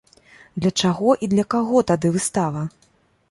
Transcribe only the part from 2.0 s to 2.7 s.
выстава?